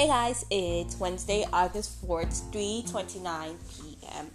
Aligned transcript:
Hey 0.00 0.06
guys, 0.06 0.46
it's 0.50 0.98
Wednesday, 0.98 1.44
August 1.52 2.02
4th, 2.08 2.50
3:29 2.52 3.56
p.m. 3.68 4.30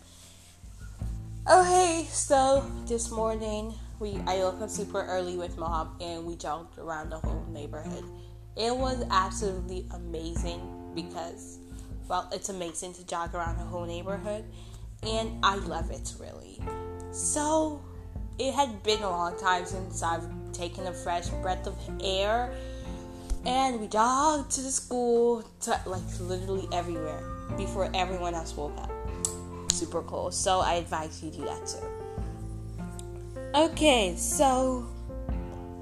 Oh 1.48 1.64
hey, 1.64 2.06
so 2.12 2.64
this 2.86 3.10
morning 3.10 3.74
we 4.00 4.22
I 4.28 4.38
woke 4.44 4.62
up 4.62 4.70
super 4.70 5.02
early 5.02 5.38
with 5.38 5.58
mom 5.58 5.98
and 6.00 6.24
we 6.24 6.36
jogged 6.36 6.78
around 6.78 7.10
the 7.10 7.18
whole 7.18 7.48
neighborhood. 7.50 8.04
It 8.56 8.78
was 8.78 9.04
absolutely 9.10 9.88
amazing 9.96 10.62
because 10.94 11.58
well, 12.08 12.30
it's 12.32 12.50
amazing 12.50 12.94
to 12.94 13.08
jog 13.08 13.34
around 13.34 13.58
the 13.58 13.66
whole 13.66 13.88
neighborhood 13.88 14.46
and 15.02 15.44
I 15.44 15.56
love 15.56 15.90
it 15.90 16.14
really. 16.20 16.62
So, 17.10 17.82
it 18.38 18.54
had 18.54 18.84
been 18.84 19.02
a 19.02 19.10
long 19.10 19.36
time 19.40 19.66
since 19.66 20.04
I've 20.04 20.30
taken 20.52 20.86
a 20.86 20.94
fresh 20.94 21.30
breath 21.30 21.66
of 21.66 21.76
air 22.04 22.56
and 23.46 23.80
we 23.80 23.88
jogged 23.88 24.52
to 24.52 24.62
the 24.62 24.72
school 24.72 25.44
to 25.62 25.80
like 25.86 26.04
literally 26.20 26.68
everywhere 26.72 27.24
before 27.58 27.90
everyone 27.94 28.34
else 28.34 28.56
woke 28.56 28.78
up. 28.78 28.92
Super 29.72 30.02
cool. 30.04 30.32
So 30.32 30.60
I 30.60 30.76
advise 30.76 31.22
you 31.24 31.32
do 31.32 31.46
that 31.46 31.68
too. 31.68 31.86
Okay, 33.56 34.16
so 34.18 34.86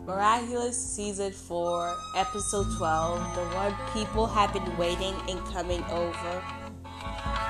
Miraculous 0.05 0.77
Season 0.77 1.31
4, 1.31 1.95
Episode 2.17 2.67
12, 2.77 3.36
the 3.36 3.41
one 3.55 3.73
people 3.94 4.27
have 4.27 4.52
been 4.53 4.77
waiting 4.77 5.16
and 5.30 5.44
coming 5.45 5.84
over. 5.86 6.44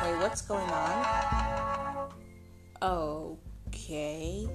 Wait, 0.03 0.17
what's 0.19 0.41
going 0.41 0.69
on? 0.69 2.09
Okay. 2.81 4.47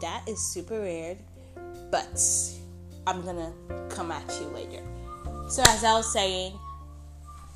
That 0.00 0.22
is 0.28 0.40
super 0.40 0.80
weird. 0.80 1.18
But 1.90 2.18
I'm 3.06 3.22
gonna 3.22 3.52
come 3.88 4.10
at 4.12 4.28
you 4.40 4.46
later. 4.48 4.82
So 5.48 5.62
as 5.66 5.84
I 5.84 5.94
was 5.94 6.12
saying, 6.12 6.52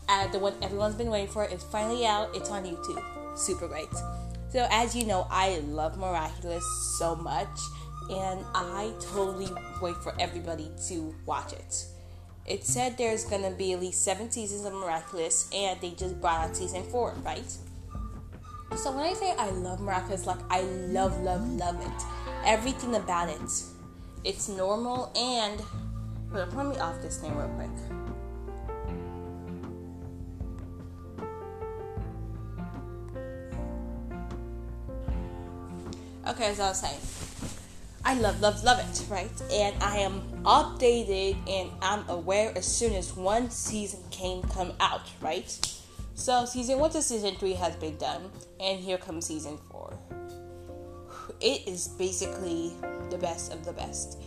uh, 0.08 0.26
the 0.28 0.38
one 0.38 0.54
everyone's 0.62 0.94
been 0.94 1.10
waiting 1.10 1.28
for 1.28 1.44
is 1.44 1.62
finally 1.62 2.06
out. 2.06 2.34
It's 2.34 2.50
on 2.50 2.64
YouTube. 2.64 3.02
Super 3.38 3.68
great. 3.68 3.88
So 4.50 4.66
as 4.70 4.94
you 4.94 5.06
know, 5.06 5.26
I 5.30 5.58
love 5.66 5.98
Miraculous 5.98 6.64
so 6.98 7.16
much, 7.16 7.58
and 8.10 8.44
I 8.54 8.92
totally 9.00 9.48
wait 9.80 9.96
for 9.96 10.14
everybody 10.20 10.70
to 10.88 11.14
watch 11.26 11.52
it. 11.52 11.86
It 12.46 12.64
said 12.64 12.96
there's 12.98 13.24
gonna 13.24 13.50
be 13.50 13.72
at 13.72 13.80
least 13.80 14.02
seven 14.02 14.30
seasons 14.30 14.64
of 14.64 14.72
Miraculous, 14.74 15.48
and 15.52 15.80
they 15.80 15.90
just 15.90 16.20
brought 16.20 16.48
out 16.48 16.56
season 16.56 16.82
four, 16.84 17.14
right? 17.24 17.56
So 18.76 18.90
when 18.90 19.06
I 19.06 19.12
say 19.14 19.34
I 19.38 19.50
love 19.50 19.80
Miraculous, 19.80 20.26
like 20.26 20.40
I 20.50 20.62
love, 20.62 21.20
love, 21.22 21.48
love 21.48 21.80
it. 21.80 22.04
Everything 22.44 22.96
about 22.96 23.28
it 23.28 23.73
it's 24.24 24.48
normal 24.48 25.12
and 25.16 25.62
let 26.32 26.52
me 26.52 26.76
off 26.78 27.00
this 27.02 27.18
thing 27.18 27.36
real 27.36 27.48
quick. 27.48 27.70
Okay, 36.26 36.46
as 36.46 36.58
I 36.58 36.68
was 36.70 36.80
saying, 36.80 36.98
I 38.04 38.14
love, 38.14 38.40
love, 38.40 38.64
love 38.64 38.78
it, 38.80 39.04
right? 39.10 39.30
And 39.52 39.80
I 39.82 39.98
am 39.98 40.22
updated 40.44 41.36
and 41.48 41.70
I'm 41.82 42.08
aware 42.08 42.52
as 42.56 42.64
soon 42.66 42.94
as 42.94 43.14
one 43.14 43.50
season 43.50 44.00
came 44.10 44.42
come 44.42 44.72
out, 44.80 45.02
right? 45.20 45.50
So 46.14 46.44
season 46.46 46.78
one 46.78 46.90
to 46.90 47.02
season 47.02 47.34
three 47.34 47.54
has 47.54 47.76
been 47.76 47.96
done, 47.96 48.30
and 48.60 48.78
here 48.80 48.98
comes 48.98 49.26
season 49.26 49.58
four 49.70 49.73
it 51.44 51.68
is 51.68 51.88
basically 51.88 52.72
the 53.10 53.18
best 53.18 53.52
of 53.52 53.64
the 53.66 53.72
best. 53.72 54.18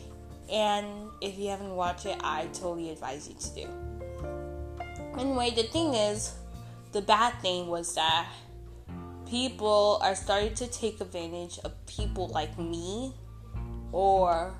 And 0.52 1.10
if 1.20 1.38
you 1.38 1.50
haven't 1.50 1.76
watched 1.76 2.06
it, 2.06 2.16
I 2.24 2.46
totally 2.54 2.92
advise 2.92 3.28
you 3.28 3.36
to 3.36 3.56
do. 3.56 5.20
Anyway, 5.20 5.50
the 5.50 5.64
thing 5.64 5.96
is, 5.96 6.36
the 6.92 7.02
bad 7.02 7.34
thing 7.42 7.68
was 7.68 7.96
that 7.96 8.28
people 9.28 10.00
are 10.04 10.16
starting 10.16 10.54
to 10.54 10.68
take 10.68 11.02
advantage 11.02 11.60
of 11.66 11.74
people 11.88 12.28
like 12.28 12.58
me 12.58 13.14
or 13.92 14.54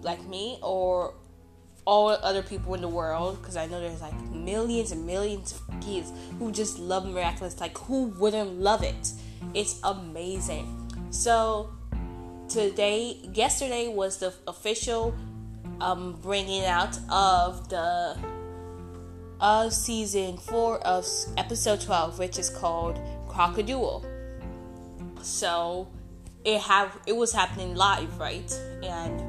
like 0.00 0.24
me 0.26 0.58
or 0.62 1.14
all 1.84 2.08
other 2.08 2.42
people 2.42 2.74
in 2.74 2.80
the 2.80 2.88
world 2.88 3.40
because 3.40 3.56
I 3.56 3.66
know 3.66 3.80
there's 3.80 4.00
like 4.00 4.18
millions 4.30 4.90
and 4.90 5.04
millions 5.04 5.52
of 5.52 5.80
kids 5.80 6.12
who 6.38 6.50
just 6.50 6.78
love 6.78 7.06
Miraculous. 7.06 7.60
Like, 7.60 7.76
who 7.76 8.04
wouldn't 8.18 8.58
love 8.58 8.82
it? 8.82 9.12
It's 9.54 9.80
amazing. 9.84 10.81
So 11.12 11.68
today, 12.48 13.18
yesterday 13.34 13.86
was 13.88 14.16
the 14.16 14.32
official 14.48 15.14
um, 15.78 16.18
bringing 16.22 16.64
out 16.64 16.98
of 17.10 17.68
the 17.68 18.16
of 19.38 19.74
season 19.74 20.38
four 20.38 20.78
of 20.86 21.06
episode 21.36 21.82
twelve, 21.82 22.18
which 22.18 22.38
is 22.38 22.48
called 22.48 22.98
Crocodile. 23.28 24.02
So 25.20 25.86
it 26.46 26.62
have 26.62 26.98
it 27.06 27.14
was 27.14 27.30
happening 27.30 27.74
live, 27.74 28.18
right? 28.18 28.50
And 28.82 29.22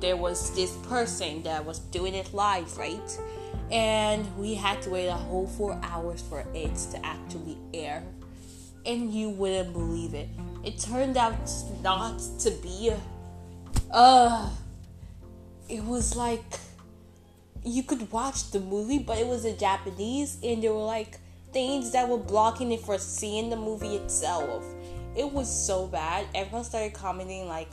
there 0.00 0.18
was 0.18 0.54
this 0.54 0.76
person 0.88 1.42
that 1.44 1.64
was 1.64 1.78
doing 1.78 2.14
it 2.14 2.34
live, 2.34 2.76
right? 2.76 3.18
And 3.70 4.36
we 4.36 4.54
had 4.54 4.82
to 4.82 4.90
wait 4.90 5.06
a 5.06 5.14
whole 5.14 5.46
four 5.46 5.80
hours 5.82 6.20
for 6.20 6.44
it 6.52 6.76
to 6.92 7.06
actually 7.06 7.56
air. 7.72 8.04
And 8.84 9.10
you 9.14 9.30
wouldn't 9.30 9.72
believe 9.72 10.12
it 10.12 10.28
it 10.64 10.78
turned 10.78 11.16
out 11.16 11.50
not 11.82 12.20
to 12.40 12.50
be. 12.62 12.92
Uh 13.90 14.50
it 15.68 15.82
was 15.84 16.16
like 16.16 16.44
you 17.64 17.82
could 17.82 18.10
watch 18.12 18.50
the 18.50 18.60
movie 18.60 18.98
but 18.98 19.16
it 19.18 19.26
was 19.26 19.44
in 19.44 19.56
japanese 19.56 20.36
and 20.42 20.62
there 20.62 20.72
were 20.72 20.84
like 20.84 21.18
things 21.52 21.92
that 21.92 22.08
were 22.08 22.18
blocking 22.18 22.72
it 22.72 22.80
for 22.80 22.98
seeing 22.98 23.50
the 23.50 23.56
movie 23.56 23.96
itself. 23.96 24.64
It 25.14 25.30
was 25.30 25.48
so 25.50 25.86
bad. 25.86 26.26
Everyone 26.34 26.64
started 26.64 26.94
commenting 26.94 27.46
like 27.46 27.68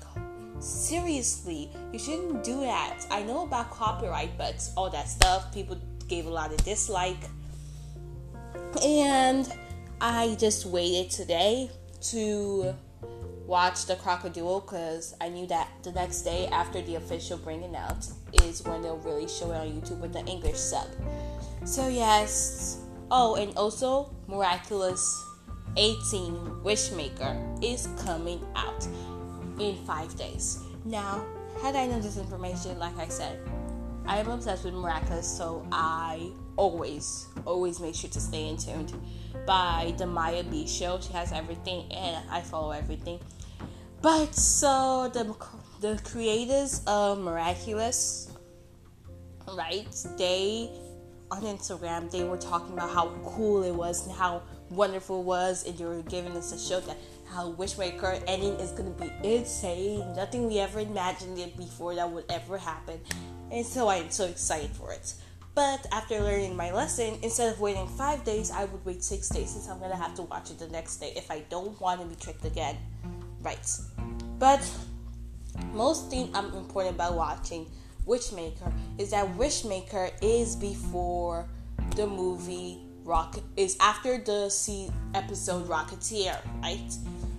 seriously 0.60 1.72
you 1.94 2.00
shouldn't 2.00 2.44
do 2.44 2.60
that. 2.62 3.06
I 3.10 3.24
know 3.24 3.44
about 3.44 3.72
copyright 3.72 4.38
but 4.38 4.62
all 4.76 4.90
that 4.90 5.08
stuff. 5.08 5.54
People 5.54 5.78
gave 6.08 6.26
a 6.26 6.30
lot 6.30 6.52
of 6.52 6.64
dislike. 6.64 7.24
And 8.84 9.52
i 10.02 10.36
just 10.40 10.66
waited 10.66 11.12
today 11.12 11.70
to 12.02 12.74
watch 13.46 13.86
the 13.86 13.96
crocodile 13.96 14.62
because 14.62 15.16
I 15.20 15.30
knew 15.30 15.48
that 15.48 15.70
the 15.84 15.92
next 15.92 16.22
day 16.22 16.48
after 16.48 16.82
the 16.82 16.96
official 16.96 17.38
bringing 17.38 17.76
out 17.76 18.08
is 18.44 18.64
when 18.64 18.82
they'll 18.82 18.98
really 18.98 19.28
show 19.28 19.52
it 19.52 19.58
on 19.58 19.68
YouTube 19.68 20.00
with 20.00 20.14
the 20.14 20.24
English 20.26 20.58
sub. 20.58 20.88
So 21.66 21.88
yes. 21.88 22.80
Oh, 23.12 23.36
and 23.36 23.56
also 23.58 24.14
Miraculous 24.28 25.02
18 25.78 26.34
Wishmaker 26.64 27.64
is 27.64 27.90
coming 28.04 28.46
out 28.56 28.88
in 29.60 29.76
five 29.86 30.16
days. 30.16 30.60
Now, 30.86 31.26
had 31.62 31.76
I 31.76 31.88
known 31.88 32.02
this 32.02 32.18
information, 32.18 32.78
like 32.78 32.98
I 32.98 33.08
said, 33.08 33.40
I 34.06 34.18
am 34.18 34.30
obsessed 34.30 34.66
with 34.66 34.74
Miraculous, 34.74 35.28
so 35.28 35.66
I 35.72 36.32
always, 36.56 37.28
always 37.46 37.80
make 37.80 37.96
sure 37.96 38.10
to 38.10 38.20
stay 38.20 38.48
in 38.50 38.58
tuned 38.58 38.94
by 39.46 39.94
the 39.98 40.06
Maya 40.06 40.44
B 40.44 40.68
show. 40.68 41.00
She 41.00 41.14
has 41.14 41.32
everything, 41.32 41.92
and 41.92 42.28
I 42.30 42.42
follow 42.42 42.72
everything. 42.72 43.20
But 44.02 44.36
so 44.36 45.10
the 45.14 45.36
the 45.82 46.02
creators 46.04 46.82
of 46.88 47.20
Miraculous, 47.20 48.32
right? 49.54 49.88
They 50.18 50.70
on 51.32 51.44
Instagram 51.44 52.10
they 52.10 52.24
were 52.24 52.38
talking 52.38 52.74
about 52.74 52.90
how 52.90 53.10
cool 53.24 53.64
it 53.64 53.74
was 53.74 54.08
and 54.08 54.16
how 54.16 54.42
wonderful 54.70 55.22
it 55.22 55.26
was, 55.26 55.66
and 55.68 55.78
they 55.78 55.86
were 55.86 56.02
giving 56.04 56.36
us 56.36 56.52
a 56.52 56.60
show 56.60 56.80
that 56.82 56.98
how 57.32 57.54
Wishmaker 57.54 58.22
ending 58.28 58.54
is 58.54 58.72
gonna 58.72 58.90
be 58.92 59.12
insane. 59.24 60.16
Nothing 60.16 60.48
we 60.48 60.60
ever 60.60 60.80
imagined 60.80 61.38
it 61.38 61.56
before 61.58 61.96
that 61.96 62.10
would 62.10 62.26
ever 62.30 62.58
happen, 62.58 63.00
and 63.52 63.66
so 63.66 63.88
I 63.88 63.98
am 63.98 64.10
so 64.10 64.26
excited 64.26 64.72
for 64.72 64.92
it. 64.94 65.14
But 65.56 65.88
after 65.92 66.20
learning 66.20 66.56
my 66.56 66.72
lesson, 66.72 67.18
instead 67.22 67.52
of 67.52 67.60
waiting 67.60 67.88
five 67.88 68.24
days, 68.24 68.52
I 68.52 68.66
would 68.66 68.86
wait 68.86 69.04
six 69.04 69.30
days 69.30 69.50
since 69.50 69.68
I'm 69.68 69.80
gonna 69.80 69.96
have 69.96 70.16
to 70.16 70.22
watch 70.24 70.52
it 70.52 70.60
the 70.60 70.68
next 70.68 70.98
day 70.98 71.14
if 71.16 71.30
I 71.30 71.42
don't 71.50 71.80
want 71.82 72.02
to 72.02 72.08
be 72.08 72.16
tricked 72.16 72.46
again. 72.46 72.78
Right. 73.42 73.68
But 74.38 74.62
most 75.74 76.10
thing 76.10 76.30
I'm 76.34 76.54
important 76.54 76.96
about 76.96 77.16
watching 77.16 77.70
Wishmaker 78.06 78.72
is 78.98 79.12
that 79.12 79.28
Wishmaker 79.38 80.12
is 80.22 80.56
before 80.56 81.48
the 81.96 82.08
movie 82.08 82.80
Rocket 83.04 83.44
is 83.58 83.76
after 83.80 84.20
the 84.20 84.50
C 84.50 84.90
episode 85.14 85.68
Rocketear, 85.68 86.38
right? 86.62 86.94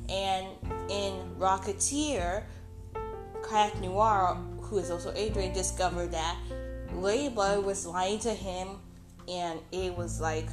And 0.08 0.46
in 0.90 1.14
Rocketear, 1.38 2.42
Cat 3.48 3.80
Noir, 3.80 4.36
who 4.70 4.78
is 4.78 4.90
also 4.90 5.11
Adrien, 5.17 5.52
discovered 5.52 6.12
that 6.12 6.37
Layla 6.94 7.62
was 7.62 7.87
lying 7.87 8.20
to 8.20 8.31
him, 8.31 8.69
and 9.28 9.61
it 9.72 9.96
was 9.96 10.20
like, 10.20 10.49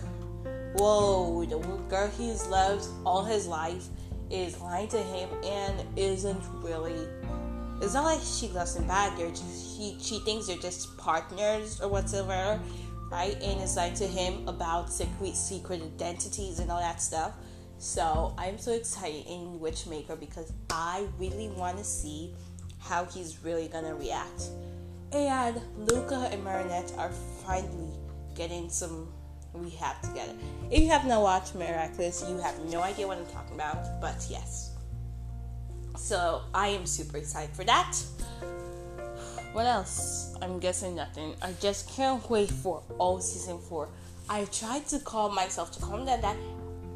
whoa, 0.76 1.46
the 1.46 1.58
girl 1.88 2.10
he's 2.18 2.46
loved 2.48 2.88
all 3.06 3.24
his 3.24 3.48
life 3.48 3.88
is 4.30 4.60
lying 4.60 4.88
to 4.90 4.98
him 4.98 5.30
and 5.44 5.84
isn't 5.96 6.44
really. 6.62 7.08
It's 7.80 7.94
not 7.94 8.06
like 8.06 8.20
she 8.22 8.48
loves 8.50 8.76
him 8.76 8.88
back. 8.88 9.18
They're 9.18 9.30
just, 9.30 9.78
she 9.78 9.98
she 10.00 10.20
thinks 10.20 10.48
they're 10.48 10.58
just 10.58 10.98
partners 10.98 11.80
or 11.80 11.88
whatever, 11.88 12.60
right? 13.12 13.36
And 13.36 13.62
it's 13.62 13.78
like 13.78 13.94
to 13.96 14.08
him 14.08 14.48
about 14.48 14.92
secret 14.92 15.36
secret 15.36 15.82
identities 15.82 16.60
and 16.60 16.72
all 16.72 16.80
that 16.80 17.02
stuff. 17.02 17.34
So 17.78 18.34
I'm 18.38 18.58
so 18.58 18.74
excited 18.74 19.28
in 19.28 19.60
Wishmaker 19.60 20.20
because 20.20 20.52
I 20.72 21.08
really 21.20 21.50
want 21.50 21.78
to 21.78 21.84
see 21.84 22.34
how 22.88 23.06
he's 23.06 23.44
really 23.44 23.68
gonna 23.68 23.96
react. 23.96 24.50
And 25.12 25.62
Luka 25.78 26.30
and 26.32 26.44
Marinette 26.44 26.94
are 26.98 27.12
finally 27.46 27.94
getting 28.36 28.70
some 28.70 29.08
rehab 29.54 30.02
together. 30.02 30.34
If 30.70 30.82
you 30.82 30.90
have 30.90 31.06
not 31.06 31.22
watched 31.22 31.56
Miraculous, 31.56 32.24
you 32.28 32.38
have 32.38 32.60
no 32.66 32.82
idea 32.82 33.08
what 33.08 33.18
I'm 33.18 33.26
talking 33.28 33.56
about, 33.56 34.02
but 34.02 34.26
yes. 34.30 34.76
So 35.98 36.44
I 36.54 36.68
am 36.68 36.86
super 36.86 37.18
excited 37.18 37.56
for 37.56 37.64
that. 37.64 37.98
What 39.54 39.66
else? 39.66 40.36
I'm 40.42 40.60
guessing 40.60 40.96
nothing. 40.96 41.36
I 41.42 41.54
just 41.60 41.90
can't 41.90 42.30
wait 42.30 42.52
for 42.52 42.84
all 43.00 43.20
season 43.20 43.60
four. 43.60 43.90
I 44.30 44.46
tried 44.46 44.88
to 44.90 45.00
calm 45.00 45.34
myself 45.34 45.72
to 45.72 45.82
calm 45.82 46.06
down 46.06 46.22
that 46.22 46.36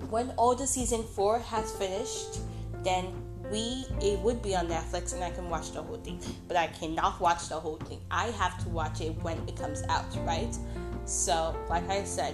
when 0.10 0.32
all 0.32 0.54
the 0.54 0.68
season 0.68 1.04
four 1.04 1.40
has 1.40 1.72
finished, 1.72 2.40
then 2.84 3.08
we 3.52 3.86
it 4.02 4.20
would 4.20 4.42
be 4.42 4.56
on 4.56 4.68
Netflix 4.68 5.14
and 5.14 5.24
I 5.24 5.30
can 5.30 5.50
watch 5.50 5.72
the 5.72 5.82
whole 5.82 5.98
thing. 5.98 6.20
But 6.48 6.58
I 6.58 6.68
cannot 6.68 7.20
watch 7.20 7.50
the 7.50 7.60
whole 7.60 7.78
thing. 7.78 8.00
I 8.10 8.28
have 8.32 8.58
to 8.64 8.70
watch 8.70 9.02
it 9.02 9.16
when 9.22 9.38
it 9.48 9.56
comes 9.58 9.84
out, 9.90 10.06
right? 10.26 10.58
So, 11.06 11.56
like 11.70 11.88
I 11.90 12.04
said, 12.04 12.34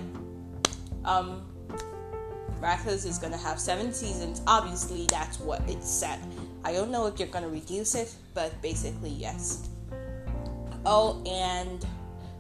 um 1.04 1.44
Miraculous 2.60 3.06
is 3.06 3.20
gonna 3.20 3.38
have 3.38 3.60
seven 3.60 3.94
seasons. 3.94 4.42
Obviously, 4.48 5.06
that's 5.08 5.40
what 5.40 5.68
it 5.70 5.84
said. 5.84 6.20
I 6.64 6.74
don't 6.74 6.92
know 6.92 7.06
if 7.06 7.20
you're 7.20 7.28
gonna 7.28 7.50
reduce 7.50 7.94
it, 7.94 8.14
but 8.34 8.60
basically, 8.62 9.12
yes. 9.12 9.70
Oh, 10.86 11.22
and 11.26 11.86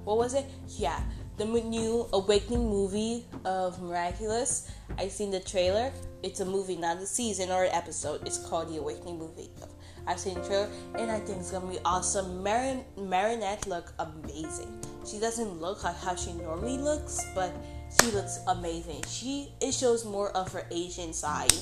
what 0.05 0.17
was 0.17 0.33
it? 0.33 0.45
Yeah, 0.69 0.99
the 1.37 1.45
new 1.45 2.07
Awakening 2.13 2.67
movie 2.67 3.25
of 3.45 3.81
Miraculous. 3.81 4.71
I 4.97 5.07
seen 5.07 5.31
the 5.31 5.39
trailer. 5.39 5.91
It's 6.23 6.39
a 6.39 6.45
movie, 6.45 6.75
not 6.75 6.97
a 6.97 7.05
season 7.05 7.51
or 7.51 7.63
an 7.63 7.71
episode. 7.73 8.25
It's 8.25 8.37
called 8.37 8.69
the 8.69 8.77
Awakening 8.79 9.19
movie. 9.19 9.49
I've 10.07 10.19
seen 10.19 10.35
the 10.35 10.41
trailer, 10.41 10.69
and 10.95 11.11
I 11.11 11.19
think 11.19 11.39
it's 11.39 11.51
gonna 11.51 11.67
be 11.67 11.79
awesome. 11.83 12.41
Marin- 12.41 12.85
Marinette 12.97 13.67
look 13.67 13.93
amazing. 13.99 14.81
She 15.05 15.19
doesn't 15.19 15.61
look 15.61 15.83
like 15.83 15.97
how 15.97 16.15
she 16.15 16.33
normally 16.33 16.77
looks, 16.77 17.25
but 17.35 17.51
she 17.99 18.11
looks 18.11 18.39
amazing. 18.47 19.03
She 19.07 19.51
it 19.59 19.73
shows 19.73 20.05
more 20.05 20.31
of 20.31 20.51
her 20.53 20.65
Asian 20.71 21.13
side. 21.13 21.53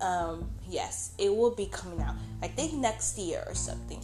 Um, 0.00 0.50
yes, 0.68 1.12
it 1.18 1.34
will 1.34 1.54
be 1.54 1.66
coming 1.66 2.00
out. 2.00 2.14
I 2.42 2.48
think 2.48 2.74
next 2.74 3.18
year 3.18 3.44
or 3.46 3.54
something. 3.54 4.00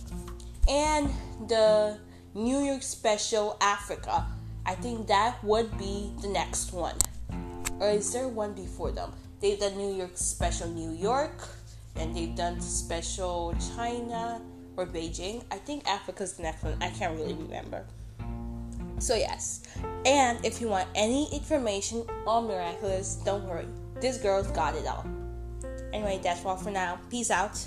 And 0.69 1.11
the 1.49 1.99
New 2.35 2.59
York 2.59 2.83
special 2.83 3.57
Africa. 3.61 4.27
I 4.67 4.75
think 4.75 5.07
that 5.09 5.43
would 5.45 5.77
be 5.79 6.11
the 6.21 6.29
next 6.29 6.73
one. 6.73 6.97
Or 7.81 7.91
is 7.91 8.13
there 8.13 8.29
one 8.29 8.55
before 8.55 8.93
them? 8.93 9.13
They've 9.45 9.61
done 9.61 9.77
New 9.77 9.95
York 9.95 10.13
special 10.15 10.69
New 10.69 10.93
York, 10.93 11.47
and 11.97 12.17
they've 12.17 12.35
done 12.35 12.63
special 12.63 13.55
China 13.77 14.41
or 14.79 14.87
Beijing. 14.87 15.45
I 15.51 15.57
think 15.57 15.87
Africa's 15.87 16.33
the 16.33 16.45
next 16.45 16.63
one. 16.63 16.79
I 16.81 16.89
can't 16.89 17.15
really 17.15 17.35
remember. 17.35 17.85
So, 18.99 19.15
yes. 19.15 19.61
And 20.07 20.43
if 20.47 20.63
you 20.63 20.69
want 20.69 20.89
any 20.95 21.29
information 21.31 22.07
on 22.27 22.47
Miraculous, 22.47 23.17
don't 23.17 23.47
worry. 23.47 23.69
This 24.01 24.17
girl's 24.17 24.51
got 24.53 24.77
it 24.77 24.87
all. 24.87 25.05
Anyway, 25.93 26.21
that's 26.23 26.43
all 26.47 26.57
for 26.57 26.71
now. 26.71 26.99
Peace 27.11 27.31
out. 27.31 27.63